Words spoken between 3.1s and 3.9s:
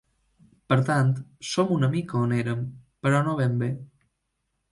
no ben bé.